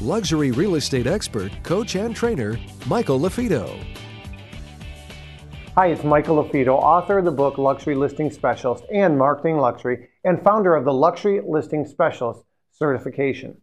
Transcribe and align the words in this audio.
luxury 0.00 0.50
real 0.50 0.76
estate 0.76 1.06
expert, 1.06 1.52
coach, 1.62 1.94
and 1.94 2.16
trainer, 2.16 2.58
Michael 2.86 3.20
LaFido. 3.20 3.78
Hi, 5.74 5.86
it's 5.86 6.04
Michael 6.04 6.44
LaFido, 6.44 6.74
author 6.74 7.18
of 7.18 7.24
the 7.24 7.30
book 7.30 7.58
Luxury 7.58 7.94
Listing 7.94 8.30
Specialist 8.30 8.84
and 8.92 9.16
Marketing 9.16 9.58
Luxury, 9.58 10.08
and 10.22 10.42
founder 10.42 10.74
of 10.74 10.84
the 10.84 10.92
Luxury 10.92 11.40
Listing 11.46 11.86
Specialist 11.86 12.44
certification. 12.72 13.56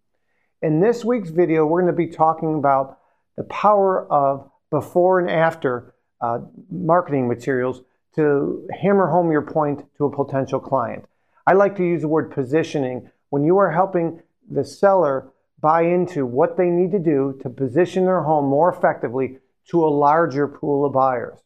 In 0.62 0.80
this 0.80 1.06
week's 1.06 1.30
video, 1.30 1.66
we're 1.66 1.82
going 1.82 1.94
to 1.94 1.98
be 1.98 2.08
talking 2.08 2.56
about 2.56 2.98
the 3.38 3.44
power 3.44 4.12
of 4.12 4.50
before 4.70 5.20
and 5.20 5.30
after 5.30 5.94
uh, 6.20 6.40
marketing 6.70 7.28
materials 7.28 7.82
to 8.16 8.68
hammer 8.82 9.08
home 9.08 9.32
your 9.32 9.42
point 9.42 9.86
to 9.98 10.06
a 10.06 10.12
potential 10.12 10.60
client. 10.60 11.06
I 11.46 11.54
like 11.54 11.76
to 11.78 11.84
use 11.84 12.02
the 12.02 12.08
word 12.08 12.32
positioning 12.32 13.10
when 13.30 13.44
you 13.44 13.58
are 13.58 13.72
helping 13.72 14.22
the 14.50 14.66
seller 14.66 15.32
buy 15.62 15.84
into 15.84 16.26
what 16.26 16.58
they 16.58 16.70
need 16.70 16.92
to 16.92 17.00
do 17.00 17.38
to 17.42 17.50
position 17.50 18.06
their 18.06 18.22
home 18.22 18.46
more 18.46 18.74
effectively 18.74 19.40
to 19.70 19.86
a 19.86 19.90
larger 19.90 20.48
pool 20.48 20.86
of 20.86 20.94
buyers. 20.94 21.40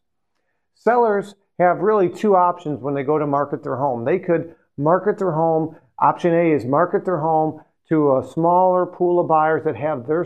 Sellers 0.76 1.36
have 1.60 1.80
really 1.80 2.10
two 2.10 2.36
options 2.36 2.82
when 2.82 2.94
they 2.94 3.04
go 3.04 3.18
to 3.18 3.28
market 3.28 3.64
their 3.64 3.78
home. 3.78 4.06
They 4.06 4.20
could 4.20 4.56
market 4.78 5.18
their 5.18 5.32
home, 5.32 5.76
option 6.00 6.34
A 6.34 6.52
is 6.52 6.66
market 6.66 7.06
their 7.06 7.20
home 7.20 7.62
to 7.90 8.18
a 8.18 8.28
smaller 8.28 8.86
pool 8.86 9.20
of 9.20 9.28
buyers 9.28 9.64
that 9.66 9.76
have 9.76 10.08
their, 10.08 10.26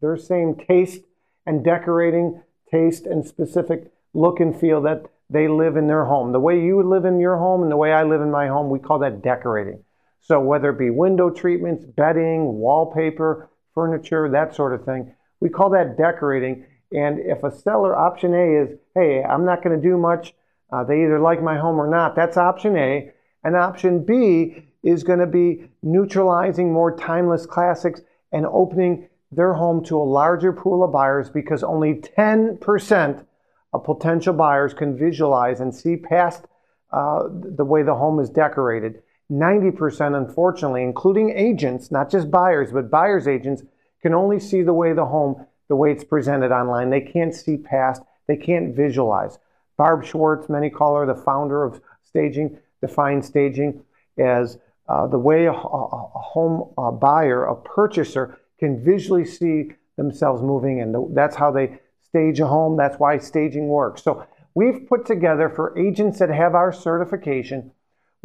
their 0.00 0.16
same 0.16 0.54
taste 0.54 1.02
and 1.46 1.64
decorating 1.64 2.42
taste 2.70 3.06
and 3.06 3.26
specific 3.26 3.92
look 4.12 4.40
and 4.40 4.58
feel 4.58 4.80
that 4.82 5.06
they 5.30 5.48
live 5.48 5.76
in 5.76 5.86
their 5.86 6.04
home. 6.04 6.32
The 6.32 6.40
way 6.40 6.60
you 6.60 6.82
live 6.82 7.04
in 7.04 7.20
your 7.20 7.36
home 7.36 7.62
and 7.62 7.70
the 7.70 7.76
way 7.76 7.92
I 7.92 8.02
live 8.02 8.20
in 8.20 8.30
my 8.30 8.48
home, 8.48 8.70
we 8.70 8.78
call 8.78 8.98
that 9.00 9.22
decorating. 9.22 9.82
So 10.26 10.40
whether 10.40 10.70
it 10.70 10.78
be 10.78 10.90
window 10.90 11.30
treatments, 11.30 11.84
bedding, 11.84 12.54
wallpaper, 12.54 13.48
furniture, 13.74 14.28
that 14.28 14.56
sort 14.56 14.74
of 14.74 14.84
thing, 14.84 15.14
we 15.38 15.48
call 15.48 15.70
that 15.70 15.96
decorating. 15.96 16.66
And 16.90 17.20
if 17.20 17.44
a 17.44 17.56
seller 17.56 17.94
option 17.94 18.34
A 18.34 18.62
is, 18.62 18.76
hey, 18.96 19.22
I'm 19.22 19.44
not 19.44 19.62
going 19.62 19.80
to 19.80 19.88
do 19.88 19.96
much, 19.96 20.34
uh, 20.72 20.82
they 20.82 21.04
either 21.04 21.20
like 21.20 21.40
my 21.40 21.56
home 21.56 21.78
or 21.78 21.88
not, 21.88 22.16
that's 22.16 22.36
option 22.36 22.76
A. 22.76 23.12
And 23.44 23.54
option 23.54 24.04
B 24.04 24.64
is 24.82 25.04
going 25.04 25.20
to 25.20 25.26
be 25.26 25.68
neutralizing 25.84 26.72
more 26.72 26.96
timeless 26.96 27.46
classics 27.46 28.00
and 28.32 28.46
opening 28.46 29.08
their 29.30 29.52
home 29.52 29.84
to 29.84 29.96
a 29.96 30.02
larger 30.02 30.52
pool 30.52 30.82
of 30.82 30.90
buyers 30.90 31.30
because 31.30 31.62
only 31.62 31.94
10% 31.94 33.24
of 33.72 33.84
potential 33.84 34.34
buyers 34.34 34.74
can 34.74 34.98
visualize 34.98 35.60
and 35.60 35.72
see 35.72 35.96
past 35.96 36.46
uh, 36.92 37.28
the 37.30 37.64
way 37.64 37.84
the 37.84 37.94
home 37.94 38.18
is 38.18 38.28
decorated. 38.28 39.02
90%, 39.30 40.16
unfortunately, 40.16 40.82
including 40.82 41.30
agents, 41.30 41.90
not 41.90 42.10
just 42.10 42.30
buyers, 42.30 42.72
but 42.72 42.90
buyers' 42.90 43.26
agents, 43.26 43.62
can 44.02 44.14
only 44.14 44.38
see 44.38 44.62
the 44.62 44.72
way 44.72 44.92
the 44.92 45.06
home, 45.06 45.46
the 45.68 45.76
way 45.76 45.90
it's 45.90 46.04
presented 46.04 46.52
online. 46.52 46.90
They 46.90 47.00
can't 47.00 47.34
see 47.34 47.56
past, 47.56 48.02
they 48.28 48.36
can't 48.36 48.74
visualize. 48.74 49.38
Barb 49.76 50.04
Schwarz, 50.04 50.48
many 50.48 50.70
call 50.70 50.96
her 50.96 51.06
the 51.06 51.14
founder 51.14 51.64
of 51.64 51.80
staging, 52.04 52.58
defines 52.80 53.26
staging 53.26 53.82
as 54.18 54.58
uh, 54.88 55.06
the 55.06 55.18
way 55.18 55.46
a, 55.46 55.52
a, 55.52 55.54
a 55.54 56.18
home 56.18 56.72
a 56.78 56.92
buyer, 56.92 57.44
a 57.44 57.56
purchaser, 57.56 58.38
can 58.58 58.82
visually 58.82 59.24
see 59.24 59.72
themselves 59.96 60.42
moving, 60.42 60.80
and 60.80 61.16
that's 61.16 61.36
how 61.36 61.50
they 61.50 61.78
stage 62.02 62.38
a 62.40 62.46
home. 62.46 62.76
That's 62.76 62.98
why 62.98 63.18
staging 63.18 63.66
works. 63.68 64.02
So 64.02 64.24
we've 64.54 64.86
put 64.88 65.04
together 65.04 65.48
for 65.48 65.76
agents 65.76 66.18
that 66.20 66.30
have 66.30 66.54
our 66.54 66.72
certification 66.72 67.72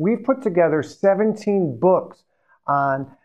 we've 0.02 0.24
put 0.24 0.42
together 0.42 0.82
17 0.82 1.80
books 1.80 2.24
on 2.68 3.16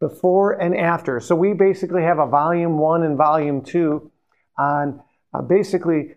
before 0.00 0.52
and 0.52 0.74
after. 0.76 1.20
So 1.20 1.36
we 1.36 1.52
basically 1.52 2.02
have 2.02 2.18
a 2.18 2.26
volume 2.26 2.78
one 2.78 3.02
and 3.02 3.16
volume 3.16 3.62
two 3.62 4.10
on 4.58 5.02
uh, 5.34 5.42
basically 5.42 6.14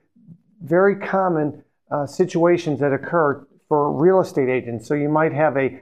very 0.62 0.96
common 0.96 1.64
uh, 1.92 2.06
situations 2.06 2.80
that 2.80 2.94
occur 2.94 3.46
for 3.68 3.92
real 3.92 4.22
estate 4.22 4.50
agents. 4.50 4.88
So 4.88 4.94
you 4.94 5.10
might 5.10 5.34
have 5.34 5.58
a 5.58 5.82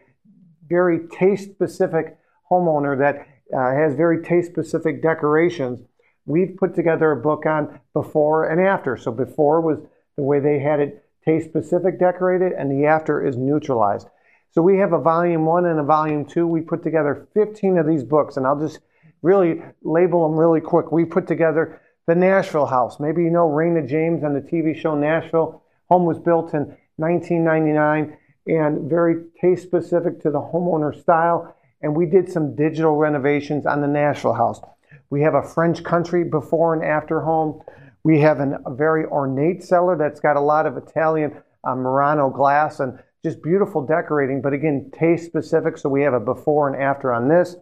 very 0.68 1.08
taste 1.08 1.52
specific 1.52 2.18
homeowner 2.52 2.98
that 2.98 3.28
uh, 3.56 3.76
has 3.76 3.94
very 3.96 4.24
taste 4.24 4.50
specific 4.50 5.04
decorations. 5.04 5.86
We've 6.26 6.56
put 6.58 6.74
together 6.74 7.12
a 7.12 7.22
book 7.22 7.46
on 7.46 7.80
before 7.94 8.50
and 8.50 8.60
after. 8.60 8.98
So 8.98 9.12
before 9.12 9.62
was 9.62 9.78
the 10.18 10.24
way 10.24 10.40
they 10.40 10.60
had 10.60 10.80
it 10.80 11.06
taste 11.26 11.48
specific 11.48 12.00
decorated, 12.00 12.54
and 12.54 12.72
the 12.72 12.86
after 12.86 13.26
is 13.26 13.36
neutralized. 13.36 14.08
So 14.56 14.62
we 14.62 14.78
have 14.78 14.94
a 14.94 15.02
volume 15.02 15.46
one 15.46 15.66
and 15.66 15.82
a 15.82 15.84
volume 15.84 16.24
two. 16.24 16.48
We 16.48 16.62
put 16.62 16.82
together 16.82 17.28
15 17.34 17.78
of 17.78 17.86
these 17.86 18.06
books, 18.06 18.38
and 18.38 18.48
I'll 18.48 18.58
just 18.58 18.80
really 19.22 19.62
label 19.84 20.24
them 20.24 20.38
really 20.40 20.62
quick. 20.62 20.94
We 20.94 21.04
put 21.04 21.28
together 21.28 21.82
the 22.08 22.16
Nashville 22.16 22.66
House. 22.66 22.98
Maybe 22.98 23.24
you 23.24 23.30
know 23.30 23.50
Rayna 23.50 23.86
Jaymes 23.86 24.24
on 24.24 24.34
the 24.34 24.40
TV 24.40 24.74
show 24.74 24.96
Nashville. 24.96 25.62
Home 25.90 26.06
was 26.06 26.20
built 26.20 26.54
in 26.54 26.74
1999 26.96 28.18
and 28.48 28.90
very 28.90 29.26
taste 29.42 29.64
specific 29.64 30.22
to 30.22 30.32
the 30.32 30.40
homeowner 30.40 30.98
style. 30.98 31.54
And 31.82 31.94
we 31.94 32.06
did 32.06 32.32
some 32.32 32.56
digital 32.56 32.96
renovations 32.96 33.66
on 33.66 33.82
the 33.82 33.88
Nashville 33.88 34.36
House. 34.36 34.62
We 35.10 35.22
have 35.24 35.34
a 35.34 35.44
French 35.44 35.84
country 35.84 36.24
before 36.24 36.74
and 36.74 36.84
after 36.84 37.20
home. 37.20 37.62
We 38.04 38.22
have 38.22 38.40
an, 38.40 38.56
a 38.66 38.74
very 38.74 39.06
ornate 39.06 39.64
seller 39.64 39.98
that's 39.98 40.22
got 40.22 40.38
a 40.38 40.42
lot 40.42 40.66
of 40.66 40.78
Italian 40.78 41.36
uh, 41.66 41.76
Murano 41.76 42.30
glass 42.30 42.80
and 42.80 43.00
just 43.26 43.42
beautiful 43.42 43.84
decorating, 43.84 44.40
but 44.40 44.54
again, 44.54 44.92
taste 44.94 45.26
specific. 45.26 45.80
So 45.80 45.90
we 45.90 46.04
have 46.04 46.14
a 46.14 46.20
before 46.20 46.72
and 46.72 46.80
after 46.80 47.12
on 47.12 47.28
this. 47.28 47.56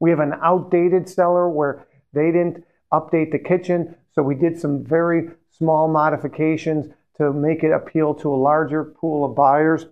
We 0.00 0.08
have 0.08 0.18
an 0.18 0.32
outdated 0.42 1.10
seller 1.10 1.46
where 1.46 1.86
they 2.14 2.32
didn't 2.32 2.64
update 2.90 3.30
the 3.30 3.38
kitchen. 3.38 3.96
So 4.14 4.22
we 4.22 4.34
did 4.34 4.58
some 4.58 4.82
very 4.82 5.28
small 5.50 5.88
modifications 5.88 6.86
to 7.18 7.34
make 7.34 7.62
it 7.62 7.70
appeal 7.70 8.14
to 8.14 8.32
a 8.32 8.34
larger 8.34 8.82
pool 8.82 9.26
of 9.26 9.36
buyers. 9.36 9.84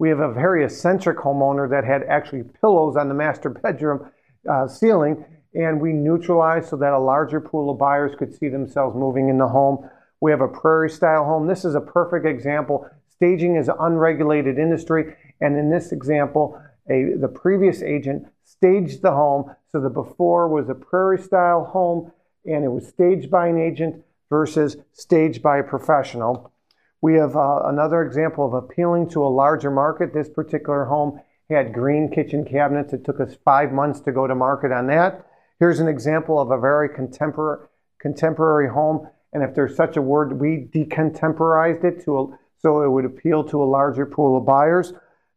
We 0.00 0.08
have 0.08 0.18
a 0.18 0.32
very 0.32 0.64
eccentric 0.64 1.18
homeowner 1.18 1.70
that 1.70 1.84
had 1.84 2.02
actually 2.02 2.42
pillows 2.60 2.96
on 2.96 3.06
the 3.06 3.14
master 3.14 3.50
bedroom 3.62 4.10
uh, 4.50 4.66
ceiling, 4.66 5.24
and 5.54 5.80
we 5.80 5.92
neutralized 5.92 6.70
so 6.70 6.76
that 6.78 6.92
a 6.92 6.98
larger 6.98 7.40
pool 7.40 7.70
of 7.70 7.78
buyers 7.78 8.16
could 8.18 8.34
see 8.34 8.48
themselves 8.48 8.96
moving 8.96 9.28
in 9.28 9.38
the 9.38 9.46
home. 9.46 9.88
We 10.20 10.32
have 10.32 10.40
a 10.40 10.48
prairie 10.48 10.90
style 10.90 11.24
home. 11.24 11.46
This 11.46 11.64
is 11.64 11.76
a 11.76 11.80
perfect 11.80 12.26
example 12.26 12.90
Staging 13.18 13.56
is 13.56 13.68
an 13.68 13.74
unregulated 13.80 14.58
industry, 14.58 15.16
and 15.40 15.56
in 15.56 15.70
this 15.70 15.90
example, 15.90 16.56
a, 16.88 17.14
the 17.20 17.26
previous 17.26 17.82
agent 17.82 18.28
staged 18.44 19.02
the 19.02 19.10
home. 19.10 19.54
So 19.72 19.80
the 19.80 19.90
before 19.90 20.46
was 20.46 20.68
a 20.68 20.74
prairie 20.74 21.20
style 21.20 21.64
home, 21.64 22.12
and 22.46 22.64
it 22.64 22.68
was 22.68 22.86
staged 22.86 23.28
by 23.28 23.48
an 23.48 23.58
agent 23.58 24.04
versus 24.30 24.76
staged 24.92 25.42
by 25.42 25.58
a 25.58 25.64
professional. 25.64 26.52
We 27.00 27.14
have 27.14 27.34
uh, 27.34 27.62
another 27.64 28.02
example 28.02 28.46
of 28.46 28.54
appealing 28.54 29.10
to 29.10 29.26
a 29.26 29.28
larger 29.28 29.70
market. 29.72 30.14
This 30.14 30.28
particular 30.28 30.84
home 30.84 31.20
had 31.50 31.74
green 31.74 32.10
kitchen 32.10 32.44
cabinets. 32.44 32.92
It 32.92 33.04
took 33.04 33.18
us 33.18 33.36
five 33.44 33.72
months 33.72 33.98
to 34.02 34.12
go 34.12 34.28
to 34.28 34.34
market 34.36 34.70
on 34.70 34.86
that. 34.88 35.26
Here's 35.58 35.80
an 35.80 35.88
example 35.88 36.40
of 36.40 36.52
a 36.52 36.60
very 36.60 36.88
contemporary, 36.88 37.66
contemporary 37.98 38.68
home. 38.68 39.08
And 39.32 39.42
if 39.42 39.56
there's 39.56 39.74
such 39.74 39.96
a 39.96 40.02
word, 40.02 40.40
we 40.40 40.68
decontemporized 40.72 41.82
it 41.82 42.04
to 42.04 42.18
a 42.20 42.38
so 42.60 42.82
it 42.82 42.90
would 42.90 43.04
appeal 43.04 43.44
to 43.44 43.62
a 43.62 43.64
larger 43.64 44.06
pool 44.06 44.36
of 44.36 44.44
buyers. 44.44 44.92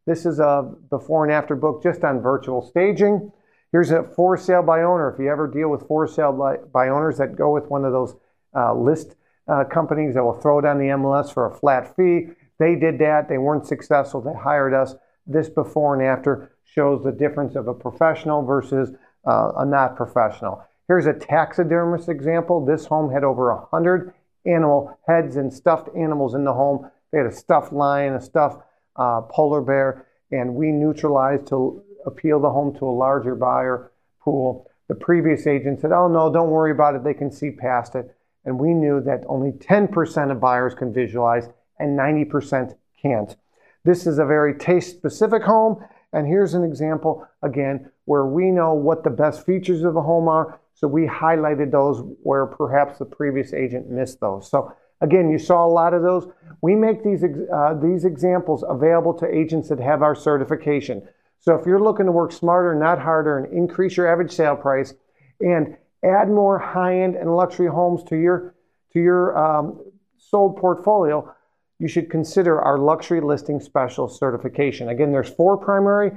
This 0.06 0.25
is 0.25 0.39
a 0.39 0.73
before 0.89 1.23
and 1.23 1.33
after 1.33 1.56
book 1.56 1.83
just 1.83 2.03
on 2.03 2.21
virtual 2.21 2.62
staging. 2.62 3.31
Here's 3.71 3.91
a 3.91 4.03
for 4.03 4.38
sale 4.38 4.63
by 4.63 4.81
owner. 4.81 5.13
If 5.13 5.19
you 5.19 5.31
ever 5.31 5.47
deal 5.47 5.69
with 5.69 5.88
for 5.88 6.07
sale 6.07 6.33
by, 6.33 6.57
by 6.57 6.89
owners 6.89 7.18
that 7.19 7.35
go 7.35 7.53
with 7.53 7.68
one 7.68 7.85
of 7.85 7.94
those 7.94 8.15
uh, 8.56 8.73
list 8.73 9.15
uh, 9.47 9.63
companies 9.65 10.15
that 10.15 10.23
will 10.23 10.39
throw 10.39 10.57
on 10.57 10.77
the 10.77 10.85
MLS 10.85 11.33
for 11.33 11.45
a 11.45 11.56
flat 11.56 11.95
fee, 11.95 12.29
they 12.59 12.75
did 12.75 13.00
that. 13.00 13.29
They 13.29 13.38
weren't 13.38 13.65
successful. 13.65 14.21
They 14.21 14.33
hired 14.33 14.74
us. 14.74 14.95
This 15.27 15.50
before 15.50 15.94
and 15.94 16.03
after 16.03 16.51
shows 16.63 17.03
the 17.03 17.12
difference 17.12 17.56
of 17.56 17.67
a 17.67 17.74
professional 17.74 18.44
versus 18.44 18.91
uh, 19.25 19.51
a 19.57 19.65
not 19.65 19.95
professional. 19.95 20.63
Here's 20.88 21.06
a 21.06 21.13
taxidermist 21.13 22.09
example. 22.09 22.65
This 22.65 22.85
home 22.85 23.12
had 23.12 23.24
over 23.24 23.53
100 23.56 24.13
animal 24.45 24.97
heads 25.07 25.38
and 25.38 25.53
stuffed 25.53 25.89
animals 25.95 26.33
in 26.33 26.44
the 26.44 26.53
home 26.53 26.89
they 27.11 27.17
had 27.17 27.27
a 27.27 27.31
stuffed 27.31 27.73
lion, 27.73 28.13
a 28.13 28.21
stuffed 28.21 28.63
uh, 28.95 29.21
polar 29.21 29.61
bear, 29.61 30.07
and 30.31 30.55
we 30.55 30.71
neutralized 30.71 31.47
to 31.47 31.83
appeal 32.05 32.39
the 32.39 32.49
home 32.49 32.75
to 32.77 32.85
a 32.85 32.91
larger 32.91 33.35
buyer 33.35 33.91
pool. 34.21 34.67
The 34.87 34.95
previous 34.95 35.47
agent 35.47 35.81
said, 35.81 35.91
"Oh 35.91 36.07
no, 36.07 36.31
don't 36.31 36.49
worry 36.49 36.71
about 36.71 36.95
it. 36.95 37.03
They 37.03 37.13
can 37.13 37.31
see 37.31 37.51
past 37.51 37.95
it." 37.95 38.15
and 38.45 38.59
we 38.59 38.73
knew 38.73 39.01
that 39.01 39.23
only 39.27 39.51
10% 39.51 40.31
of 40.31 40.39
buyers 40.39 40.73
can 40.73 40.93
visualize 40.93 41.49
and 41.79 41.97
90% 41.97 42.75
can't. 43.01 43.35
This 43.83 44.05
is 44.05 44.19
a 44.19 44.25
very 44.25 44.57
taste 44.57 44.95
specific 44.95 45.43
home, 45.43 45.83
and 46.13 46.27
here's 46.27 46.53
an 46.53 46.63
example 46.63 47.27
again 47.41 47.89
where 48.05 48.25
we 48.25 48.51
know 48.51 48.73
what 48.73 49.03
the 49.03 49.09
best 49.09 49.45
features 49.45 49.83
of 49.83 49.93
the 49.93 50.01
home 50.01 50.27
are, 50.27 50.59
so 50.73 50.87
we 50.87 51.05
highlighted 51.05 51.71
those 51.71 52.03
where 52.23 52.45
perhaps 52.45 52.99
the 52.99 53.05
previous 53.05 53.53
agent 53.53 53.89
missed 53.89 54.19
those. 54.19 54.49
So 54.49 54.73
again, 55.01 55.30
you 55.30 55.39
saw 55.39 55.65
a 55.65 55.68
lot 55.68 55.94
of 55.94 56.01
those. 56.01 56.27
We 56.62 56.75
make 56.75 57.03
these, 57.03 57.24
uh, 57.24 57.74
these 57.81 58.06
examples 58.06 58.63
available 58.68 59.13
to 59.15 59.27
agents 59.27 59.69
that 59.69 59.80
have 59.80 60.01
our 60.01 60.15
certification. 60.15 61.07
So 61.39 61.56
if 61.56 61.65
you're 61.65 61.81
looking 61.81 62.06
to 62.06 62.12
work 62.12 62.31
smarter, 62.31 62.75
not 62.75 63.00
harder, 63.00 63.39
and 63.39 63.51
increase 63.51 63.98
your 63.98 64.07
average 64.07 64.31
sale 64.31 64.56
price, 64.56 64.94
and 65.39 65.75
add 66.03 66.30
more 66.30 66.59
high-end 66.59 67.15
and 67.15 67.36
luxury 67.36 67.68
homes 67.68 68.03
to 68.06 68.15
your 68.15 68.56
to 68.94 69.00
your 69.00 69.38
um, 69.38 69.80
sold 70.18 70.57
portfolio, 70.57 71.33
you 71.80 71.88
should 71.88 72.09
consider 72.09 72.62
our 72.62 72.77
luxury 72.77 73.21
listing 73.21 73.59
special 73.59 74.07
certification. 74.07 74.89
Again, 74.89 75.12
there's 75.12 75.30
four 75.30 75.57
primary 75.57 76.12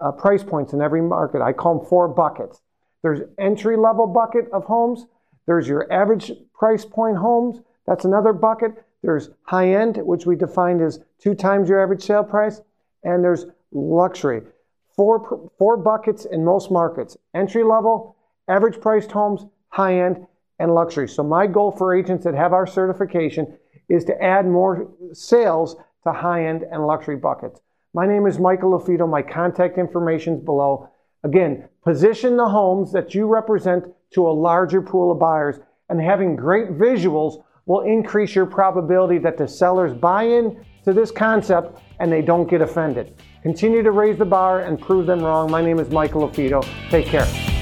uh, 0.00 0.12
price 0.12 0.44
points 0.44 0.74
in 0.74 0.82
every 0.82 1.02
market. 1.02 1.40
I 1.40 1.52
call 1.52 1.78
them 1.78 1.86
four 1.86 2.06
buckets. 2.06 2.60
There's 3.02 3.20
entry 3.38 3.76
level 3.76 4.06
bucket 4.06 4.48
of 4.52 4.64
homes. 4.64 5.06
There's 5.46 5.66
your 5.66 5.90
average 5.92 6.30
price 6.54 6.84
point 6.84 7.16
homes. 7.16 7.60
That's 7.88 8.04
another 8.04 8.34
bucket. 8.34 8.84
There's 9.02 9.30
high 9.44 9.72
end, 9.72 9.96
which 9.96 10.26
we 10.26 10.36
defined 10.36 10.82
as 10.82 11.00
two 11.18 11.34
times 11.34 11.70
your 11.70 11.82
average 11.82 12.02
sale 12.02 12.22
price. 12.22 12.60
And 13.02 13.24
there's 13.24 13.46
luxury. 13.72 14.42
Four, 14.94 15.50
four 15.56 15.78
buckets 15.78 16.26
in 16.26 16.44
most 16.44 16.70
markets 16.70 17.16
entry 17.34 17.64
level, 17.64 18.16
average 18.46 18.80
priced 18.80 19.10
homes, 19.10 19.46
high 19.68 20.00
end, 20.00 20.26
and 20.58 20.74
luxury. 20.74 21.08
So, 21.08 21.22
my 21.22 21.46
goal 21.46 21.70
for 21.70 21.94
agents 21.94 22.24
that 22.24 22.34
have 22.34 22.52
our 22.52 22.66
certification 22.66 23.56
is 23.88 24.04
to 24.04 24.22
add 24.22 24.46
more 24.46 24.90
sales 25.12 25.76
to 26.04 26.12
high 26.12 26.44
end 26.46 26.64
and 26.70 26.86
luxury 26.86 27.16
buckets. 27.16 27.60
My 27.94 28.06
name 28.06 28.26
is 28.26 28.38
Michael 28.38 28.78
LaFido. 28.78 29.08
My 29.08 29.22
contact 29.22 29.78
information 29.78 30.34
is 30.34 30.40
below. 30.40 30.90
Again, 31.24 31.68
position 31.84 32.36
the 32.36 32.48
homes 32.48 32.92
that 32.92 33.14
you 33.14 33.26
represent 33.26 33.86
to 34.12 34.28
a 34.28 34.32
larger 34.32 34.82
pool 34.82 35.10
of 35.10 35.18
buyers, 35.18 35.60
and 35.88 36.00
having 36.00 36.36
great 36.36 36.70
visuals 36.72 37.42
will 37.68 37.82
increase 37.82 38.34
your 38.34 38.46
probability 38.46 39.18
that 39.18 39.36
the 39.36 39.46
sellers 39.46 39.94
buy 39.94 40.24
in 40.24 40.64
to 40.84 40.92
this 40.92 41.12
concept 41.12 41.78
and 42.00 42.10
they 42.10 42.22
don't 42.22 42.48
get 42.50 42.60
offended. 42.60 43.14
Continue 43.42 43.82
to 43.82 43.92
raise 43.92 44.18
the 44.18 44.24
bar 44.24 44.62
and 44.62 44.80
prove 44.80 45.06
them 45.06 45.20
wrong. 45.20 45.48
My 45.50 45.62
name 45.62 45.78
is 45.78 45.90
Michael 45.90 46.28
LaFido. 46.28 46.66
Take 46.90 47.06
care. 47.06 47.57